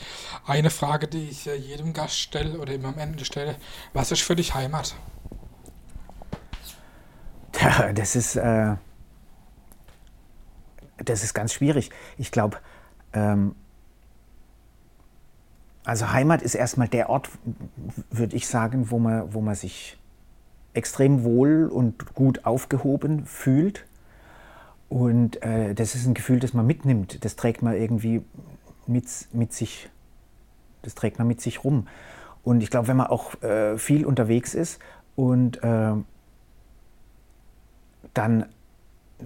[0.46, 3.56] Eine Frage, die ich jedem Gast stelle oder immer am Ende stelle,
[3.92, 4.94] was ist für dich Heimat?
[7.94, 8.76] Das ist, äh,
[10.98, 11.90] das ist ganz schwierig.
[12.18, 12.58] Ich glaube,
[13.12, 13.56] ähm,
[15.84, 17.30] also Heimat ist erstmal der Ort,
[18.10, 19.98] würde ich sagen, wo man, wo man sich
[20.74, 23.86] extrem wohl und gut aufgehoben fühlt
[24.88, 27.24] und äh, das ist ein Gefühl, das man mitnimmt.
[27.24, 28.22] Das trägt man irgendwie
[28.86, 29.90] mit, mit sich,
[30.82, 31.88] das trägt man mit sich rum.
[32.44, 34.78] Und ich glaube, wenn man auch äh, viel unterwegs ist
[35.16, 35.92] und äh,
[38.14, 38.46] dann,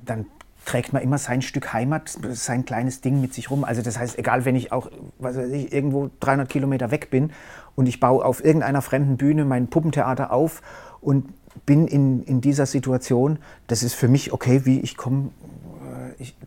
[0.04, 0.26] dann
[0.64, 3.64] trägt man immer sein Stück Heimat, sein kleines Ding mit sich rum.
[3.64, 7.32] Also das heißt, egal, wenn ich auch was ich, irgendwo 300 Kilometer weg bin
[7.76, 10.62] und ich baue auf irgendeiner fremden Bühne mein Puppentheater auf
[11.00, 11.28] und
[11.66, 15.30] bin in, in dieser Situation, das ist für mich okay, wie ich komme.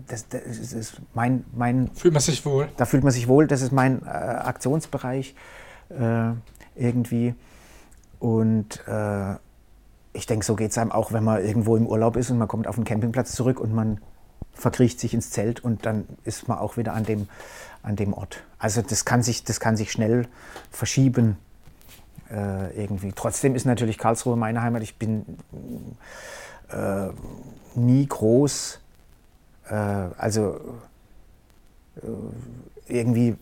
[0.08, 2.70] Das, das ist mein, mein, Fühlt man sich wohl.
[2.78, 5.36] da fühlt man sich wohl, das ist mein äh, Aktionsbereich
[5.90, 6.32] äh,
[6.76, 7.36] irgendwie.
[8.20, 9.36] Und äh,
[10.14, 12.48] ich denke, so geht es einem auch, wenn man irgendwo im Urlaub ist und man
[12.48, 14.00] kommt auf den Campingplatz zurück und man
[14.54, 17.28] verkriecht sich ins Zelt und dann ist man auch wieder an dem,
[17.82, 18.44] an dem Ort.
[18.60, 20.28] Also das kann sich, das kann sich schnell
[20.70, 21.38] verschieben
[22.32, 23.12] äh, irgendwie.
[23.14, 24.84] Trotzdem ist natürlich Karlsruhe meine Heimat.
[24.84, 25.26] Ich bin
[26.70, 27.10] äh,
[27.76, 28.80] nie groß,
[29.70, 30.60] äh, also
[31.98, 32.08] äh,
[32.88, 33.36] irgendwie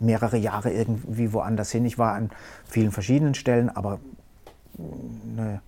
[0.00, 1.84] mehrere Jahre irgendwie woanders hin.
[1.84, 2.30] Ich war an
[2.66, 3.98] vielen verschiedenen Stellen, aber
[4.78, 5.60] eine,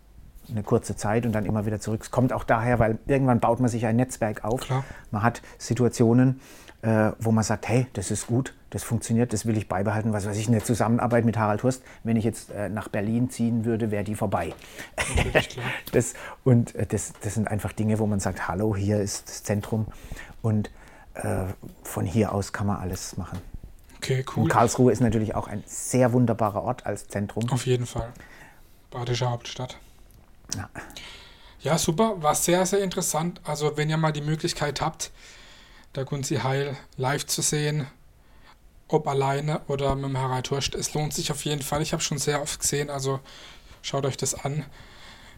[0.48, 2.00] eine kurze Zeit und dann immer wieder zurück.
[2.02, 4.60] Es kommt auch daher, weil irgendwann baut man sich ein Netzwerk auf.
[4.60, 4.84] Klar.
[5.10, 6.40] Man hat Situationen,
[6.82, 10.12] äh, wo man sagt, hey, das ist gut, das funktioniert, das will ich beibehalten.
[10.12, 13.64] Was weiß ich, eine Zusammenarbeit mit Harald Hurst, wenn ich jetzt äh, nach Berlin ziehen
[13.64, 14.54] würde, wäre die vorbei.
[15.92, 19.42] Das, und äh, das, das sind einfach Dinge, wo man sagt, hallo, hier ist das
[19.42, 19.86] Zentrum
[20.40, 20.70] und
[21.14, 21.46] äh,
[21.82, 23.40] von hier aus kann man alles machen.
[23.96, 24.48] Okay, Und cool.
[24.48, 27.50] Karlsruhe ist natürlich auch ein sehr wunderbarer Ort als Zentrum.
[27.50, 28.12] Auf jeden Fall.
[28.90, 29.78] Badische Hauptstadt.
[30.56, 30.68] Ja.
[31.60, 32.22] Ja, super.
[32.22, 33.40] War sehr, sehr interessant.
[33.44, 35.10] Also, wenn ihr mal die Möglichkeit habt,
[35.94, 37.86] der Gunzi Heil live zu sehen,
[38.92, 41.82] ob alleine oder mit dem Harald Hurst, es lohnt sich auf jeden Fall.
[41.82, 43.20] Ich habe schon sehr oft gesehen, also
[43.82, 44.64] schaut euch das an.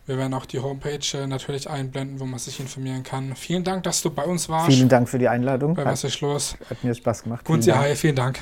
[0.04, 3.36] Wir werden auch die Homepage äh, natürlich einblenden, wo man sich informieren kann.
[3.36, 4.66] Vielen Dank, dass du bei uns warst.
[4.74, 5.74] Vielen Dank für die Einladung.
[5.74, 6.56] bei Hat, Was ist los?
[6.68, 7.42] hat mir Spaß gemacht.
[7.46, 7.82] Vielen Gunzi Dank.
[7.82, 8.40] Heil, vielen Dank.